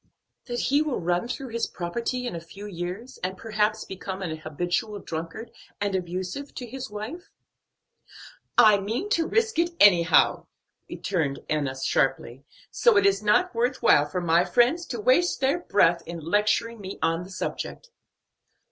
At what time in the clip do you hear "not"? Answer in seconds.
13.21-13.53